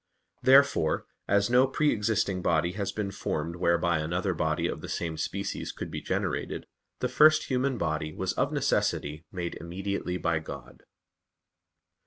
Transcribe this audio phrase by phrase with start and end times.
[0.41, 5.15] Therefore as no pre existing body has been formed whereby another body of the same
[5.15, 6.65] species could be generated,
[7.01, 10.85] the first human body was of necessity made immediately by God.